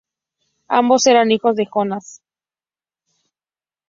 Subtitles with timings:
[0.67, 2.23] Ambos eran hijos de Jonás.